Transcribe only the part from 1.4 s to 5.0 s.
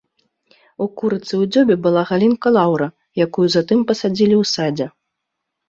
дзюбе была галінка лаўра, якую затым пасадзілі ў садзе.